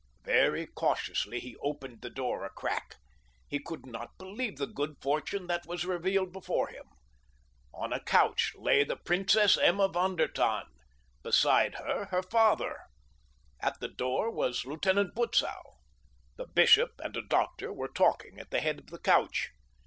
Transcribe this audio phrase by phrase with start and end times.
[0.23, 2.95] Very cautiously he opened the door a crack.
[3.47, 6.85] He could not believe the good fortune that was revealed before him.
[7.71, 10.65] On a couch lay the Princess Emma von der Tann.
[11.21, 12.79] Beside her her father.
[13.59, 15.75] At the door was Lieutenant Butzow.
[16.35, 19.51] The bishop and a doctor were talking at the head of the couch.